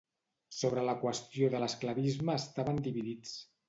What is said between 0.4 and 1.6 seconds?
Sobre la qüestió